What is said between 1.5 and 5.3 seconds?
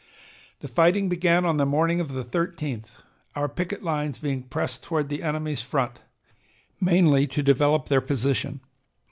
the morning of the 13th, our picket lines being pressed toward the